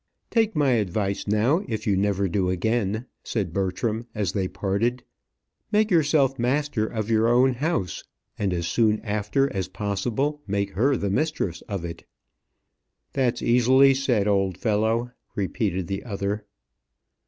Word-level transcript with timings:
"Take 0.31 0.55
my 0.55 0.71
advice 0.71 1.27
now, 1.27 1.63
if 1.67 1.85
you 1.85 1.95
never 1.95 2.27
do 2.27 2.49
again," 2.49 3.05
said 3.23 3.53
Bertram, 3.53 4.07
as 4.15 4.31
they 4.31 4.47
parted; 4.47 5.03
"make 5.71 5.91
yourself 5.91 6.39
master 6.39 6.87
of 6.87 7.07
your 7.11 7.27
own 7.29 7.53
house, 7.53 8.03
and 8.35 8.51
as 8.51 8.67
soon 8.67 8.99
after 9.01 9.47
as 9.53 9.67
possible 9.67 10.41
make 10.47 10.71
her 10.71 10.97
the 10.97 11.11
mistress 11.11 11.61
of 11.69 11.85
it." 11.85 12.03
"That's 13.13 13.43
easily 13.43 13.93
said, 13.93 14.27
old 14.27 14.57
fellow," 14.57 15.11
repeated 15.35 15.85
the 15.85 16.03
other. 16.03 16.45